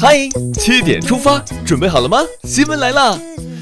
[0.00, 2.18] 嗨，七点出发，准备好了吗？
[2.42, 3.16] 新闻来了，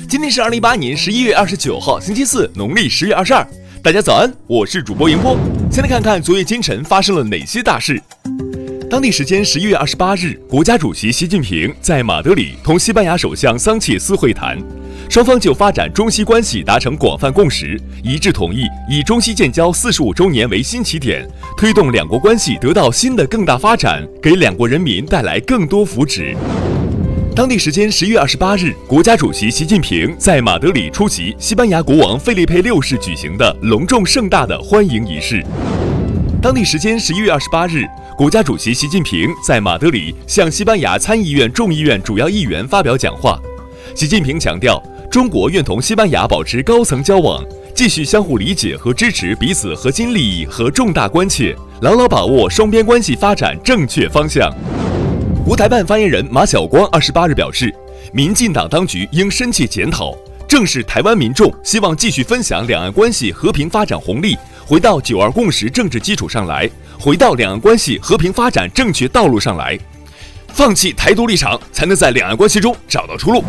[0.09, 3.47] 今天是二零一八年十一月二十九号，星期四，农历十月二十二。
[3.83, 5.37] 大家早安，我是主播迎波。
[5.71, 8.03] 先来看看昨夜今晨发生了哪些大事。
[8.89, 14.59] 当地时间十一月二十八日，国家主席习近平在马德里同西班牙首相桑切斯会谈。
[15.09, 21.27] 双方就发展中西关系达成广泛共识，一致同意以中西建交四十五周年为新起点，
[21.57, 26.37] 推动两国关系得到新的更大发展，给两国人民带来更多福祉。
[27.35, 35.43] 当地时间十月二十八日，国家主席习近平在马德里出席西班牙国王费利佩六世举行的隆重盛大的欢迎仪式。
[36.43, 37.87] 当地时间十一月二十八日，
[38.19, 43.41] 国家主席习近平在马德里向西班牙参议院众议院主要议员发表讲话。
[43.95, 44.83] 习近平强调。
[45.17, 47.43] 中国愿同西班牙保持高层交往，
[47.75, 54.53] 继续相互理解和支持彼此核心利益和重大关切，牢牢把握双边关系发展正确方向。
[55.43, 57.75] 国台办发言人马晓光二十八日表示，
[58.13, 60.15] 民进党当局应深切检讨，
[60.47, 66.69] 正视台湾民众希望继续分享两岸关系和平发展红利，回到九二共识政治基础上来，
[67.01, 69.79] 回到两岸关系和平发展正确道路上来，
[70.49, 73.43] 放弃台独立场，才能在两岸关系中找到出路。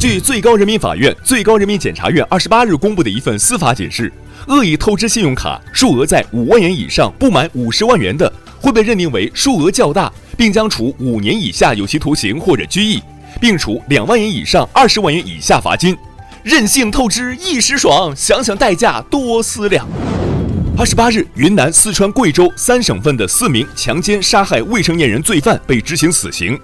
[0.00, 4.10] 据最高人民法院、最高人民检察院二十八日公布的一份司法解释，
[4.46, 13.02] 恶意透支信用卡数额在五万元以上不满五十万元的，会被认定为数额较大，并将处五年以下有期徒刑或者拘役，
[13.42, 15.94] 并处两万元以上二十万元以下罚金。
[16.42, 19.86] 任性透支一时爽，想想代价多思量。
[20.78, 26.58] 二十八日，云南、四川、贵州三省份的四名强奸、杀害未成年人罪犯被执行死刑。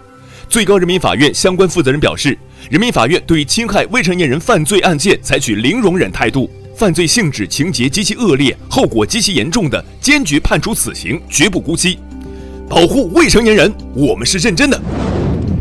[0.49, 2.37] 最高人民法院相关负责人表示。
[2.69, 11.99] 人民法院对侵害未成年人犯罪案件采取零容忍态度，犯罪性质、情节极其恶劣、后果极其严重的，坚决判处死刑，绝不姑息。
[12.69, 14.81] 保护未成年人，我们是认真的。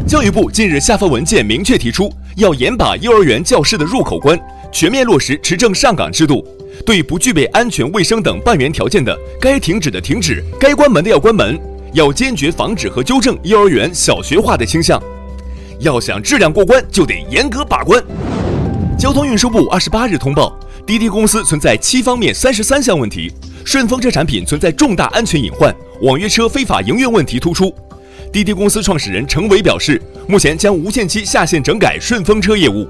[0.07, 4.39] 教育部近日下发文件，明确提出要严把幼儿园教师的入口关，
[4.71, 6.43] 全面落实持证上岗制度。
[6.85, 11.59] 对不具备安全卫生等办园条件的，该停止的停止，该关门的要关门。
[11.95, 15.01] 要坚决防止和纠正幼儿园小学化的倾向。
[15.79, 18.03] 要想质量过关，就得严格把关。
[18.99, 23.31] 交通运输部二十八日通报，滴滴公司存在七方面三十三项问题，
[23.63, 27.73] 顺风车产品存在重大安全隐患，网约车非法营运问题突出。
[28.29, 32.85] 滴滴公司创始人程伟表示，目前将无限期下线整改顺风车业务。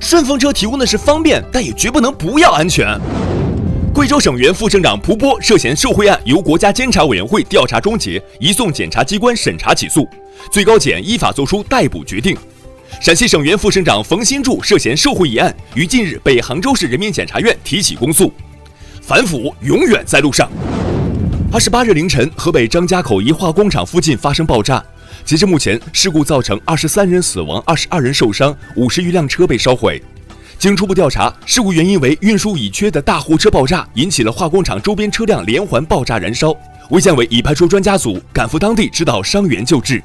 [0.00, 2.96] 顺风车提供的是方便，但也绝不能不要安全。
[3.96, 10.06] 贵州省原副省长蒲波涉嫌受贿案由国家监察委员会调查终结，移送检察机关审查起诉。
[10.52, 12.36] 最高检依法作出逮捕决定。
[13.00, 18.30] 陕西省原副省长冯新柱涉嫌受贿一案，于近日被杭州市人民检察院提起公诉。
[19.00, 20.46] 反腐永远在路上。
[21.50, 24.84] 二十八日凌晨，河北张家口一化工厂附近发生爆炸，
[25.24, 30.02] 截至目前，事故造成二十三人死亡，二十二人受伤，五十余辆车被烧毁。
[30.58, 36.54] 经初步调查，事故原因为运输乙炔的大货车爆炸，引起了化工厂周边车辆连环爆炸燃烧。
[36.88, 40.02] 卫健委已派出专家组赶赴当地指导伤员救治。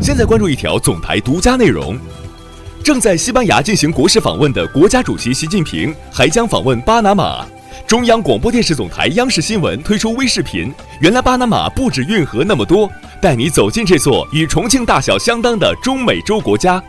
[0.00, 1.98] 现在关注一条总台独家内容：
[2.84, 7.44] 正在西班牙进行国事访问的国家主席习近平还将访问巴拿马。
[7.84, 12.88] 中央广播电视总台央视新闻推出微视频，原来巴拿马不止运河那么多，
[13.20, 16.80] 带你走进这座与重庆大小相当的中美洲国家。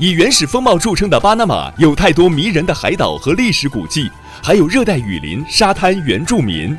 [0.00, 4.10] 以原始风貌著称的巴拿马有太多迷人的海岛和历史古迹，
[4.42, 6.74] 还有热带雨林、沙滩、原住民。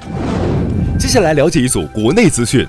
[0.97, 2.65] 接下来了解一组国内资讯。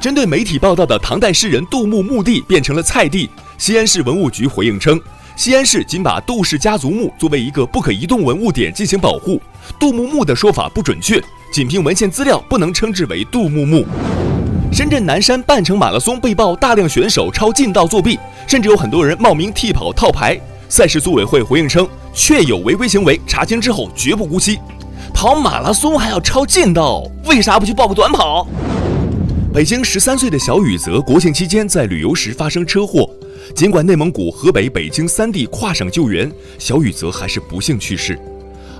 [0.00, 3.28] 针对媒体报道的唐代诗人杜牧墓地变成了菜地，
[3.58, 4.98] 西安市文物局回应称，
[5.36, 9.38] 西安市仅把杜氏家族墓作为一个不可移动文物点进行保护，
[9.78, 13.86] 杜牧墓的说法不准确，仅凭文献资料不能称之为杜牧墓。
[14.74, 20.36] 深圳南山半程马拉松被曝大量选手抄近道作弊，甚至有很多人冒名替跑套牌。
[20.68, 24.58] 赛事组委会回应称，确有违规行为，查清之后绝不姑息。
[25.14, 28.48] 跑马拉松还要抄近道，为啥不去报个短跑？
[29.52, 33.08] 北京十三岁的小雨泽国庆期间在旅游时发生车祸，
[33.54, 36.28] 尽管内蒙古、河北、北京三地跨省救援，
[36.58, 38.18] 小雨泽还是不幸去世。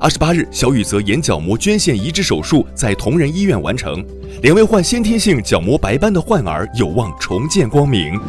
[0.04, 4.04] 二十八日，小雨泽眼角膜捐献移植手术在同仁医院完成，
[4.42, 8.20] 两位患先天性角膜白斑的患儿有望重见光明。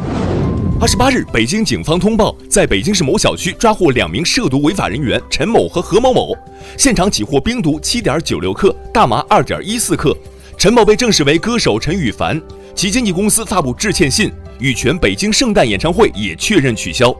[0.80, 6.34] 二十八日，北京警方通报，在北京市某小区抓获两名涉毒违法人员陈某和何某某，
[6.78, 10.16] 现场起获冰毒七点九六克、大麻二点一四克。
[10.56, 12.40] 陈某被证实为歌手陈羽凡，
[12.74, 17.14] 其经纪公司发布致歉信，羽泉北京圣诞演唱会也确认取消。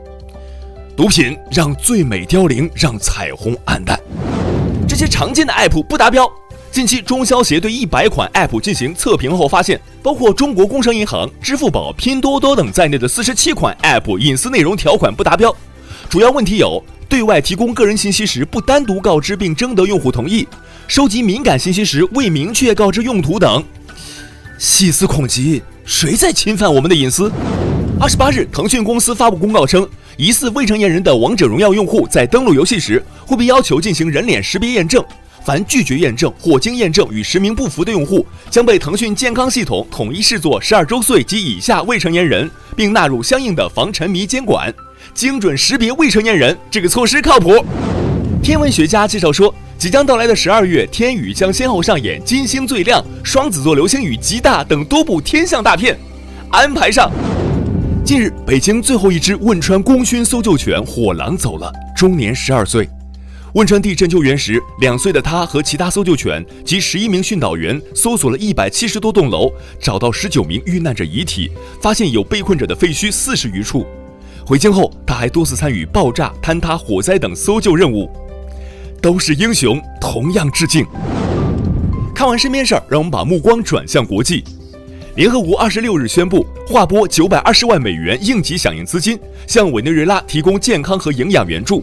[0.96, 3.95] 毒品让最美凋零，让彩虹黯淡，
[4.96, 6.26] 一些常见的 app 不达标，
[6.72, 15.54] 近期，中消协对一百款 App 进行测评后发现，包括中国工商银行、支付宝、拼多多等在内的四十七款 App 隐私内容条款不达标。
[16.08, 20.48] 主要问题有：对外提供个人信息时不单独告知并征得用户同意，
[20.88, 23.62] 收集敏感信息时未明确告知用途等。
[24.56, 27.30] 细思恐极，谁在侵犯我们的隐私？
[27.98, 29.88] 二十八日，腾讯公司发布公告称，
[30.18, 35.02] 疑似未成年人的《王者荣耀》用户在登录游戏时会被要求进行人脸识别验证。
[35.42, 44.72] 凡拒绝验证或经验证与实名不符的用户，将被腾讯健康系统统一视作十二周岁及以下未成年人，并纳入相应的防沉迷监管。
[45.14, 47.64] 精准识别未成年人，这个措施靠谱。
[48.42, 55.98] 天文学家介绍说，即将到来的十二月，天宇将先后上演《金星最亮》《双子座流星雨极大》等多部天象大片。
[56.50, 57.10] 安排上。
[58.06, 62.88] 近日，北京最后一只汶川功勋搜救犬火狼走了，终年十二岁。
[63.54, 69.50] 汶川地震救援时，两岁的他和其他搜救犬及十一名训导员搜索了一百七十多栋楼，
[69.80, 71.50] 找到十九名遇难者遗体，
[71.82, 73.84] 发现有被困者的废墟四十余处。
[74.46, 78.08] 回京后，他还多次参与爆炸、坍塌、火灾等搜救任务。
[79.02, 80.86] 都是英雄，同样致敬。
[82.14, 84.44] 看完身边事儿，让我们把目光转向国际。
[85.16, 91.82] 联合国二十六日宣布划拨九百二十万美元应急响应资金，向委内瑞拉提供健康和营养援助。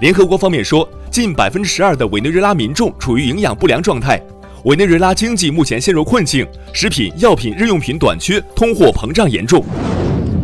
[0.00, 0.88] 联合国方面说。
[1.10, 4.22] 近百分之十二的委内瑞拉民众处于营养不良状态，
[4.62, 9.64] 委内瑞拉经济目前陷入困境，食品、药品、日用品短缺，通货膨胀严重。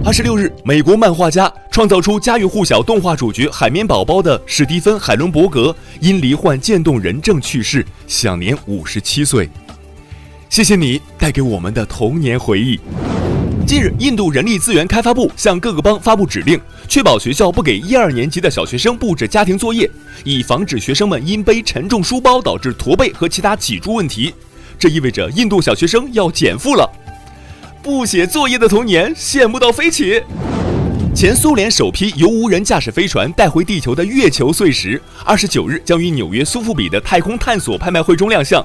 [0.04, 9.48] 二十六日，美国漫画家创造出家喻户晓动画主角海绵宝宝的史蒂芬·海伦伯格因罹患渐冻人症去世，享年五十七岁。
[10.48, 12.78] 谢谢你带给我们的童年回忆。
[13.66, 16.58] 近日，印度人力资源开发部向各个邦发布指令，
[16.88, 19.90] 确保学校不给一二年级的小学生布置家庭作业，
[20.24, 24.32] 以防止学生们因背沉重书包导致驼背和其他脊柱问题。
[24.78, 26.88] 这意味着印度小学生要减负了。
[27.82, 30.22] 不写作业的童年，羡慕到飞起！
[31.14, 38.64] 前苏联首批由无人驾驶飞船带回地球的月球碎石，二十九日将于纽约苏富比的太空探索拍卖会中亮相。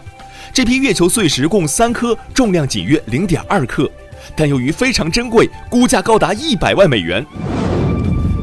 [0.53, 3.89] 这批月球碎石共三颗，重量仅约零点二克。
[4.35, 7.25] 但由于非常珍贵，估价高达一百万美元。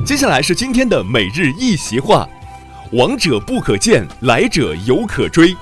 [0.04, 2.28] 接下来是今天的每日一席话：
[2.92, 5.54] 王者不可见，来者犹可追。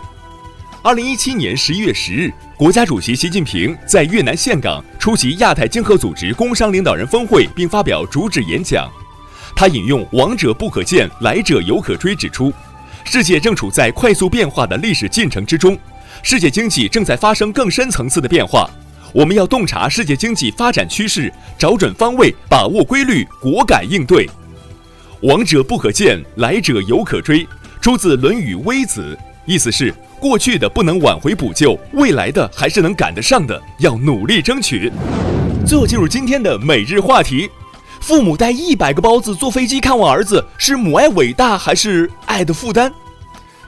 [0.82, 8.88] 二零一七年十一月十日，国家主席习近平在越南岘港出席亚太经合组织工商领导人峰会，并发表主旨演讲。
[9.56, 12.52] 他引用“王者不可见，来者犹可追”，指出，
[13.04, 15.76] 世界正处在快速变化的历史进程之中，
[16.22, 18.68] 世界经济正在发生更深层次的变化。
[19.12, 24.28] 我们要洞察世界经济发展趋势，找准方位，把握规律，果敢应对。
[25.22, 27.46] 王者不可见，来者犹可追，
[27.80, 29.16] 出自《论语·微子》，
[29.46, 34.92] 意思是过去的不能挽回补救，未来的还是能赶得上的，要努力争取。
[35.66, 37.48] 最后进入今天的每日话题：
[38.00, 42.92] 父母带一百个包子坐飞机看望儿子，是母爱伟大还是爱的负担？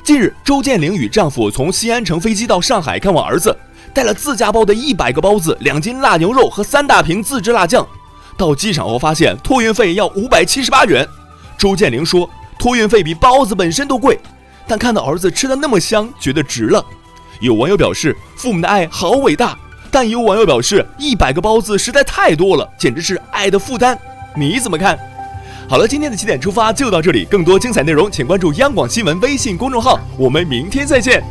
[0.09, 3.55] 近日，周建玲与丈夫从西安乘飞机到上海看望儿子。
[3.93, 7.87] 带了自家包的一百个包子、两斤辣牛肉和三大瓶自制辣酱，
[8.35, 11.07] 到机场后发现托运费要五百七十八元。
[11.59, 12.27] 周建玲说，
[12.59, 14.19] 托运费比包子本身都贵，
[14.67, 16.83] 但看到儿子吃的那么香，觉得值了。
[17.41, 19.59] 有网友表示，父母的爱好伟大，
[19.91, 23.99] 但有网友表示，一百个包子实在太多了，简直是爱的负担。
[24.35, 24.99] 你怎么看？
[25.69, 31.23] 好了，今天的起点出发就到这里，更多精彩内容请关注央广新闻微信公众号，我们明天再见。